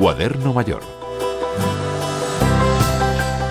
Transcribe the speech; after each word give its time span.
Cuaderno 0.00 0.54
Mayor. 0.54 0.80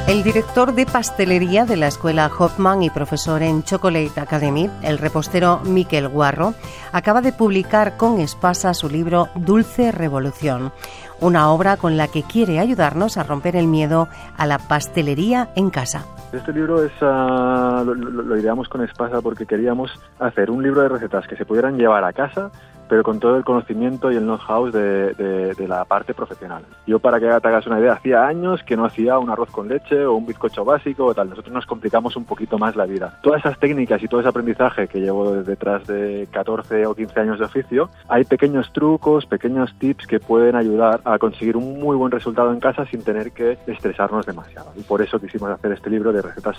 El 0.07 0.23
director 0.23 0.73
de 0.73 0.87
pastelería 0.87 1.65
de 1.65 1.75
la 1.75 1.85
escuela 1.85 2.28
Hoffman 2.39 2.81
y 2.81 2.89
profesor 2.89 3.44
en 3.44 3.62
Chocolate 3.62 4.19
Academy, 4.19 4.67
el 4.81 4.97
repostero 4.97 5.59
Miquel 5.63 6.07
Guarro, 6.07 6.55
acaba 6.91 7.21
de 7.21 7.33
publicar 7.33 7.97
con 7.97 8.20
Espasa 8.20 8.74
su 8.74 8.89
libro 8.89 9.28
Dulce 9.35 9.92
Revolución, 9.92 10.71
una 11.20 11.51
obra 11.51 11.78
con 11.78 11.97
la 11.97 12.07
que 12.07 12.24
quiere 12.24 12.57
ayudarnos 12.57 13.17
a 13.17 13.24
romper 13.24 13.56
el 13.56 13.67
miedo 13.67 14.07
a 14.35 14.47
la 14.47 14.57
pastelería 14.57 15.49
en 15.56 15.70
casa. 15.70 16.03
Este 16.34 16.52
libro 16.52 16.84
es, 16.84 16.91
ah, 17.02 17.84
lo, 17.85 17.93
lo 17.93 18.39
ideamos 18.39 18.67
con 18.70 18.84
Espasa 18.84 19.21
porque 19.21 19.45
queríamos 19.45 19.91
hacer 20.17 20.49
un 20.49 20.63
libro 20.63 20.81
de 20.81 20.89
recetas 20.89 21.27
que 21.27 21.35
se 21.35 21.45
pudieran 21.45 21.77
llevar 21.77 22.03
a 22.03 22.13
casa 22.13 22.49
pero 22.90 23.03
con 23.03 23.20
todo 23.20 23.38
el 23.38 23.44
conocimiento 23.44 24.12
y 24.12 24.16
el 24.16 24.23
know-how 24.23 24.71
de, 24.71 25.55
la 25.67 25.85
parte 25.85 26.13
profesional. 26.13 26.63
Yo, 26.88 26.99
para 26.99 27.20
que 27.20 27.27
te 27.27 27.48
hagas 27.48 27.67
una 27.67 27.79
idea, 27.79 27.93
hacía 27.93 28.25
años 28.25 28.63
que 28.63 28.75
no 28.75 28.85
hacía 28.85 29.20
un 29.20 29.29
arroz 29.29 29.52
con 29.52 29.67
leche 29.67 30.03
o 30.05 30.15
un 30.15 30.25
bizcocho 30.25 30.65
básico 30.65 31.05
o 31.05 31.13
tal. 31.13 31.29
Nosotros 31.29 31.53
nos 31.53 31.65
complicamos 31.67 32.15
un 32.15 32.25
poquito 32.25 32.57
más 32.57 32.75
la 32.75 32.85
vida. 32.85 33.20
Todas 33.21 33.41
esas 33.41 33.59
técnicas 33.59 34.02
y 34.02 34.07
todo 34.07 34.21
ese 34.21 34.29
aprendizaje 34.29 34.88
que 34.88 34.99
llevo 34.99 35.31
detrás 35.43 35.85
de 35.85 36.27
14 36.31 36.88
o 36.88 36.95
15 36.95 37.20
años 37.20 37.39
de 37.39 37.45
oficio, 37.45 37.89
hay 38.07 38.23
pequeños 38.23 38.73
trucos, 38.73 39.27
pequeños 39.27 39.73
tips 39.77 40.07
que 40.07 40.20
pueden 40.20 40.55
ayudar 40.55 41.01
a 41.05 41.20
conseguir 41.20 41.55
un 41.55 41.79
muy 41.79 41.95
buen 41.95 42.12
resultado 42.12 42.51
en 42.51 42.59
casa 42.59 42.85
sin 42.87 43.03
tener 43.03 43.31
que 43.31 43.59
estresarnos 43.67 44.26
demasiado. 44.26 44.71
Y 44.76 44.81
por 44.81 45.01
eso 45.03 45.20
quisimos 45.20 45.51
hacer 45.51 45.71
este 45.73 45.91
libro 45.91 46.12
de 46.12 46.23
recetas 46.23 46.57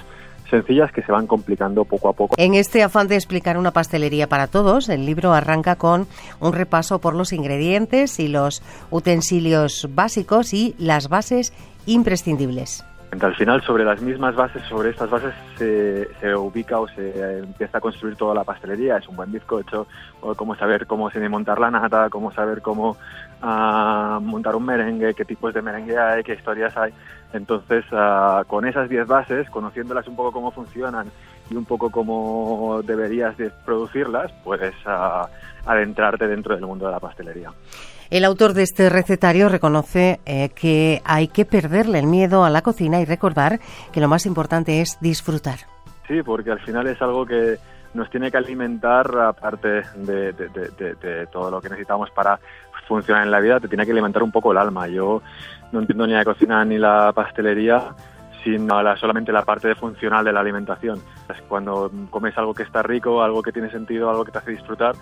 sencillas 0.50 0.92
que 0.92 1.02
se 1.02 1.12
van 1.12 1.26
complicando 1.26 1.84
poco 1.84 2.08
a 2.08 2.12
poco. 2.12 2.34
En 2.36 2.54
este 2.54 2.82
afán 2.82 3.08
de 3.08 3.14
explicar 3.14 3.56
una 3.56 3.70
pastelería 3.70 4.28
para 4.28 4.48
todos, 4.48 4.88
el 4.88 5.06
libro 5.06 5.32
arranca 5.32 5.76
con 5.76 6.06
un 6.40 6.52
repaso 6.52 7.00
por 7.00 7.14
los 7.14 7.32
ingredientes 7.32 8.18
y 8.18 8.28
los 8.28 8.62
utensilios 8.90 9.88
básicos 9.94 10.52
y 10.52 10.74
las 10.78 11.08
bases 11.08 11.52
imprescindibles. 11.86 12.84
Al 13.18 13.34
final, 13.34 13.60
sobre 13.62 13.84
las 13.84 14.00
mismas 14.00 14.36
bases, 14.36 14.62
sobre 14.68 14.90
estas 14.90 15.10
bases 15.10 15.34
se, 15.58 16.34
ubica 16.34 16.78
o 16.78 16.86
se 16.88 17.38
empieza 17.40 17.78
a 17.78 17.80
construir 17.80 18.14
toda 18.14 18.34
la 18.34 18.44
pastelería. 18.44 18.98
Es 18.98 19.08
un 19.08 19.16
buen 19.16 19.32
bizcocho, 19.32 19.88
o 20.20 20.34
cómo 20.36 20.54
saber 20.54 20.86
cómo 20.86 21.10
se 21.10 21.28
montar 21.28 21.58
la 21.58 21.72
nata, 21.72 22.08
cómo 22.08 22.32
saber 22.32 22.62
cómo 22.62 22.96
uh, 23.42 24.20
montar 24.20 24.54
un 24.54 24.64
merengue, 24.64 25.12
qué 25.14 25.24
tipos 25.24 25.52
de 25.52 25.60
merengue 25.60 25.98
hay, 25.98 26.22
qué 26.22 26.34
historias 26.34 26.76
hay. 26.76 26.94
Entonces, 27.32 27.84
uh, 27.92 28.44
con 28.46 28.64
esas 28.64 28.88
10 28.88 29.06
bases, 29.08 29.50
conociéndolas 29.50 30.06
un 30.06 30.14
poco 30.14 30.30
cómo 30.30 30.52
funcionan 30.52 31.10
y 31.50 31.56
un 31.56 31.64
poco 31.64 31.90
cómo 31.90 32.80
deberías 32.84 33.36
de 33.36 33.50
producirlas, 33.50 34.30
puedes 34.44 34.74
uh, 34.86 35.26
adentrarte 35.66 36.28
dentro 36.28 36.54
del 36.54 36.64
mundo 36.64 36.86
de 36.86 36.92
la 36.92 37.00
pastelería. 37.00 37.50
El 38.10 38.24
autor 38.24 38.54
de 38.54 38.62
este 38.62 38.88
recetario 38.90 39.48
reconoce 39.48 40.18
eh, 40.26 40.48
que 40.48 41.00
hay 41.04 41.28
que 41.28 41.44
perderle 41.44 42.00
el 42.00 42.08
miedo 42.08 42.44
a 42.44 42.50
la 42.50 42.60
cocina 42.60 43.00
y 43.00 43.04
recordar 43.04 43.60
que 43.92 44.00
lo 44.00 44.08
más 44.08 44.26
importante 44.26 44.80
es 44.80 44.98
disfrutar. 45.00 45.60
Sí, 46.08 46.20
porque 46.24 46.50
al 46.50 46.58
final 46.58 46.88
es 46.88 47.00
algo 47.00 47.24
que 47.24 47.58
nos 47.94 48.10
tiene 48.10 48.32
que 48.32 48.36
alimentar, 48.36 49.16
aparte 49.16 49.82
de, 49.94 50.32
de, 50.32 50.48
de, 50.48 50.94
de 50.94 51.26
todo 51.28 51.52
lo 51.52 51.60
que 51.60 51.68
necesitamos 51.68 52.10
para 52.10 52.40
funcionar 52.88 53.22
en 53.22 53.30
la 53.30 53.38
vida, 53.38 53.60
te 53.60 53.68
tiene 53.68 53.86
que 53.86 53.92
alimentar 53.92 54.24
un 54.24 54.32
poco 54.32 54.50
el 54.50 54.58
alma. 54.58 54.88
Yo 54.88 55.22
no 55.70 55.78
entiendo 55.78 56.04
ni 56.08 56.12
la 56.12 56.24
cocina 56.24 56.64
ni 56.64 56.78
la 56.78 57.12
pastelería 57.14 57.94
sino 58.42 58.82
la, 58.82 58.96
solamente 58.96 59.30
la 59.32 59.44
parte 59.44 59.74
funcional 59.74 60.24
de 60.24 60.32
la 60.32 60.40
alimentación. 60.40 61.00
Cuando 61.46 61.90
comes 62.10 62.36
algo 62.38 62.54
que 62.54 62.62
está 62.62 62.82
rico, 62.82 63.22
algo 63.22 63.42
que 63.42 63.52
tiene 63.52 63.70
sentido, 63.70 64.10
algo 64.10 64.24
que 64.24 64.32
te 64.32 64.38
hace 64.38 64.52
disfrutar, 64.52 64.94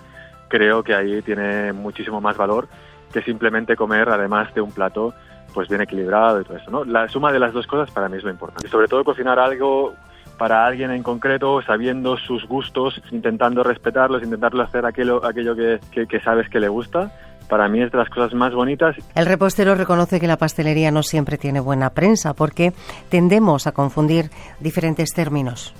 creo 0.49 0.83
que 0.83 0.93
ahí 0.93 1.21
tiene 1.21 1.71
muchísimo 1.73 2.19
más 2.19 2.37
valor 2.37 2.67
que 3.11 3.21
simplemente 3.21 3.75
comer, 3.75 4.09
además 4.09 4.53
de 4.53 4.61
un 4.61 4.71
plato, 4.71 5.13
pues 5.53 5.67
bien 5.67 5.81
equilibrado 5.81 6.41
y 6.41 6.43
todo 6.43 6.57
eso, 6.57 6.71
¿no? 6.71 6.85
La 6.85 7.07
suma 7.07 7.31
de 7.31 7.39
las 7.39 7.53
dos 7.53 7.67
cosas 7.67 7.91
para 7.91 8.09
mí 8.09 8.17
es 8.17 8.23
lo 8.23 8.29
importante. 8.29 8.67
Y 8.67 8.69
sobre 8.69 8.87
todo 8.87 9.03
cocinar 9.03 9.39
algo 9.39 9.93
para 10.37 10.65
alguien 10.65 10.91
en 10.91 11.03
concreto, 11.03 11.61
sabiendo 11.61 12.17
sus 12.17 12.47
gustos, 12.47 13.01
intentando 13.11 13.61
respetarlos, 13.63 14.23
intentando 14.23 14.61
hacer 14.61 14.85
aquello, 14.85 15.25
aquello 15.25 15.55
que, 15.55 15.79
que, 15.91 16.07
que 16.07 16.19
sabes 16.21 16.49
que 16.49 16.59
le 16.59 16.69
gusta 16.69 17.11
para 17.49 17.67
mí 17.67 17.81
es 17.81 17.91
de 17.91 17.97
las 17.97 18.09
cosas 18.09 18.33
más 18.33 18.53
bonitas. 18.53 18.95
El 19.15 19.25
repostero 19.25 19.75
reconoce 19.75 20.19
que 20.19 20.27
la 20.27 20.37
pastelería 20.37 20.91
no 20.91 21.03
siempre 21.03 21.37
tiene 21.37 21.59
buena 21.59 21.89
prensa 21.89 22.33
porque 22.33 22.71
tendemos 23.09 23.67
a 23.67 23.73
confundir 23.73 24.29
diferentes 24.59 25.09
términos. 25.13 25.73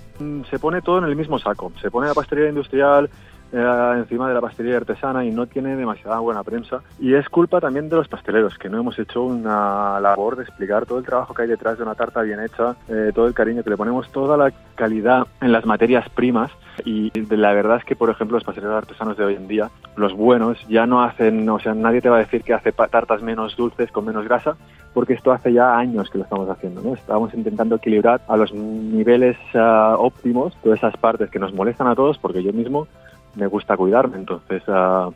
Se 0.49 0.59
pone 0.59 0.81
todo 0.81 0.97
en 0.97 1.05
el 1.05 1.15
mismo 1.15 1.39
saco. 1.39 1.71
Se 1.81 1.89
pone 1.89 2.07
la 2.07 2.13
pastelería 2.13 2.49
industrial, 2.49 3.09
eh, 3.51 3.93
encima 3.97 4.27
de 4.27 4.33
la 4.33 4.41
pastelería 4.41 4.77
artesana 4.77 5.25
y 5.25 5.31
no 5.31 5.47
tiene 5.47 5.75
demasiada 5.75 6.19
buena 6.19 6.43
prensa. 6.43 6.81
Y 6.99 7.13
es 7.13 7.27
culpa 7.29 7.59
también 7.59 7.89
de 7.89 7.95
los 7.95 8.07
pasteleros, 8.07 8.57
que 8.57 8.69
no 8.69 8.79
hemos 8.79 8.97
hecho 8.99 9.23
una 9.23 9.99
labor 9.99 10.35
de 10.35 10.43
explicar 10.43 10.85
todo 10.85 10.99
el 10.99 11.05
trabajo 11.05 11.33
que 11.33 11.43
hay 11.43 11.47
detrás 11.47 11.77
de 11.77 11.83
una 11.83 11.95
tarta 11.95 12.21
bien 12.21 12.39
hecha, 12.39 12.75
eh, 12.87 13.11
todo 13.13 13.27
el 13.27 13.33
cariño 13.33 13.63
que 13.63 13.69
le 13.69 13.77
ponemos, 13.77 14.11
toda 14.11 14.37
la 14.37 14.51
calidad 14.75 15.27
en 15.41 15.51
las 15.51 15.65
materias 15.65 16.07
primas. 16.09 16.51
Y 16.85 17.11
la 17.29 17.53
verdad 17.53 17.77
es 17.77 17.83
que, 17.83 17.95
por 17.95 18.09
ejemplo, 18.09 18.37
los 18.37 18.45
pasteleros 18.45 18.77
artesanos 18.77 19.17
de 19.17 19.25
hoy 19.25 19.35
en 19.35 19.47
día, 19.49 19.69
los 19.97 20.13
buenos, 20.13 20.57
ya 20.69 20.85
no 20.85 21.03
hacen, 21.03 21.47
o 21.49 21.59
sea, 21.59 21.73
nadie 21.73 22.01
te 22.01 22.09
va 22.09 22.17
a 22.17 22.19
decir 22.19 22.41
que 22.41 22.53
hace 22.53 22.71
tartas 22.71 23.21
menos 23.21 23.57
dulces 23.57 23.91
con 23.91 24.05
menos 24.05 24.23
grasa, 24.23 24.55
porque 24.93 25.13
esto 25.13 25.31
hace 25.31 25.51
ya 25.51 25.77
años 25.77 26.09
que 26.09 26.17
lo 26.17 26.23
estamos 26.23 26.49
haciendo, 26.49 26.81
¿no? 26.81 26.93
Estamos 26.93 27.33
intentando 27.33 27.75
equilibrar 27.75 28.21
a 28.27 28.37
los 28.37 28.53
niveles 28.53 29.37
uh, 29.53 29.95
óptimos 29.97 30.55
todas 30.63 30.79
esas 30.79 30.95
partes 30.97 31.29
que 31.29 31.39
nos 31.39 31.53
molestan 31.53 31.87
a 31.87 31.95
todos, 31.95 32.17
porque 32.17 32.43
yo 32.43 32.53
mismo 32.53 32.87
me 33.35 33.47
gusta 33.47 33.77
cuidarme, 33.77 34.17
entonces 34.17 34.63
uh, 34.67 35.13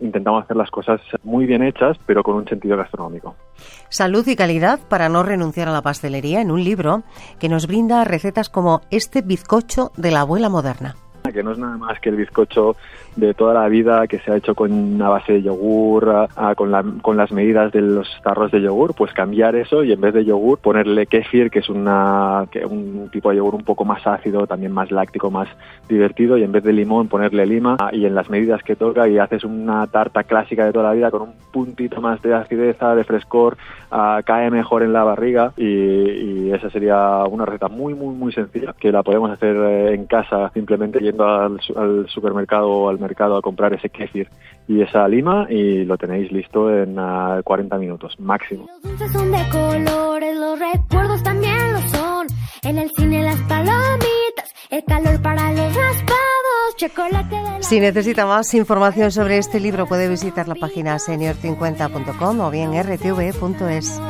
intentamos 0.00 0.44
hacer 0.44 0.56
las 0.56 0.70
cosas 0.70 1.00
muy 1.22 1.46
bien 1.46 1.62
hechas, 1.62 1.96
pero 2.06 2.22
con 2.22 2.36
un 2.36 2.46
sentido 2.46 2.76
gastronómico. 2.76 3.36
Salud 3.88 4.26
y 4.26 4.36
calidad 4.36 4.80
para 4.88 5.08
no 5.08 5.22
renunciar 5.22 5.68
a 5.68 5.72
la 5.72 5.82
pastelería 5.82 6.40
en 6.40 6.50
un 6.50 6.64
libro 6.64 7.02
que 7.38 7.48
nos 7.48 7.66
brinda 7.66 8.04
recetas 8.04 8.48
como 8.48 8.80
este 8.90 9.22
bizcocho 9.22 9.92
de 9.96 10.10
la 10.10 10.20
abuela 10.20 10.48
moderna 10.48 10.96
que 11.34 11.42
no 11.42 11.52
es 11.52 11.58
nada 11.58 11.76
más 11.76 12.00
que 12.00 12.08
el 12.08 12.16
bizcocho 12.16 12.76
de 13.16 13.34
toda 13.34 13.54
la 13.54 13.68
vida 13.68 14.06
que 14.06 14.18
se 14.20 14.32
ha 14.32 14.36
hecho 14.36 14.54
con 14.54 14.72
una 14.72 15.08
base 15.08 15.34
de 15.34 15.42
yogur, 15.42 16.28
a, 16.34 16.54
con, 16.54 16.70
la, 16.70 16.84
con 17.02 17.16
las 17.16 17.30
medidas 17.32 17.72
de 17.72 17.80
los 17.80 18.08
tarros 18.22 18.50
de 18.50 18.60
yogur, 18.60 18.94
pues 18.94 19.12
cambiar 19.12 19.54
eso 19.54 19.84
y 19.84 19.92
en 19.92 20.00
vez 20.00 20.14
de 20.14 20.24
yogur 20.24 20.58
ponerle 20.58 21.06
kefir, 21.06 21.50
que 21.50 21.60
es 21.60 21.68
una, 21.68 22.46
un 22.68 23.08
tipo 23.12 23.30
de 23.30 23.36
yogur 23.36 23.54
un 23.54 23.64
poco 23.64 23.84
más 23.84 24.06
ácido, 24.06 24.46
también 24.46 24.72
más 24.72 24.90
láctico, 24.90 25.30
más 25.30 25.48
divertido, 25.88 26.38
y 26.38 26.42
en 26.42 26.52
vez 26.52 26.64
de 26.64 26.72
limón 26.72 27.08
ponerle 27.08 27.46
lima 27.46 27.76
y 27.92 28.06
en 28.06 28.14
las 28.14 28.30
medidas 28.30 28.62
que 28.62 28.76
toca 28.76 29.08
y 29.08 29.18
haces 29.18 29.44
una 29.44 29.86
tarta 29.86 30.24
clásica 30.24 30.64
de 30.64 30.72
toda 30.72 30.86
la 30.86 30.94
vida 30.94 31.10
con 31.10 31.22
un 31.22 31.34
puntito 31.52 32.00
más 32.00 32.20
de 32.22 32.34
acidez, 32.34 32.78
de 32.78 33.04
frescor, 33.04 33.56
uh, 33.90 34.22
cae 34.24 34.50
mejor 34.50 34.82
en 34.82 34.92
la 34.92 35.04
barriga 35.04 35.52
y, 35.56 35.64
y, 35.64 36.52
esa 36.52 36.70
sería 36.70 37.24
una 37.24 37.46
receta 37.46 37.68
muy, 37.68 37.94
muy, 37.94 38.14
muy 38.14 38.32
sencilla 38.32 38.74
que 38.78 38.92
la 38.92 39.02
podemos 39.02 39.30
hacer 39.30 39.56
eh, 39.56 39.94
en 39.94 40.06
casa 40.06 40.50
simplemente 40.52 41.00
yendo 41.00 41.23
al, 41.24 41.60
al 41.76 42.08
supermercado 42.08 42.68
o 42.68 42.88
al 42.88 42.98
mercado 42.98 43.36
a 43.36 43.42
comprar 43.42 43.72
ese 43.74 43.90
kéfir 43.90 44.28
y 44.66 44.80
esa 44.80 45.06
lima 45.08 45.46
y 45.48 45.84
lo 45.84 45.96
tenéis 45.98 46.32
listo 46.32 46.70
en 46.70 46.98
uh, 46.98 47.42
40 47.42 47.76
minutos 47.78 48.18
máximo. 48.18 48.66
Los 48.66 48.82
dulces 48.82 49.12
son 49.12 49.30
de 49.30 49.48
colores, 49.50 50.36
los 50.36 50.58
recuerdos 50.58 51.22
también 51.22 51.72
lo 51.72 51.80
son. 51.80 52.26
En 52.62 52.78
el 52.78 52.90
cine 52.96 53.22
las 53.22 53.40
palomitas, 53.42 54.54
el 54.70 54.84
calor 54.84 55.20
para 55.20 55.52
los 55.52 55.74
raspados, 55.74 56.76
chocolate 56.76 57.36
de 57.36 57.62
Si 57.62 57.80
necesita 57.80 58.24
más 58.24 58.54
información 58.54 59.10
sobre 59.10 59.38
este 59.38 59.60
libro 59.60 59.86
puede 59.86 60.08
visitar 60.08 60.48
la 60.48 60.54
página 60.54 60.96
senior50.com 60.96 62.40
o 62.40 62.50
bien 62.50 62.72
rtv.es. 62.72 64.00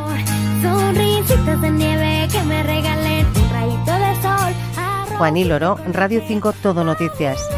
Sonrisitas 0.63 1.61
de 1.61 1.71
nieve 1.71 2.29
que 2.31 2.43
me 2.45 2.63
regalen 2.63 2.94
Juan 5.19 5.37
y 5.37 5.45
Loro, 5.45 5.79
Radio 5.93 6.23
5 6.27 6.53
Todo 6.55 6.83
Noticias. 6.83 7.54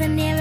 Son. 0.00 0.39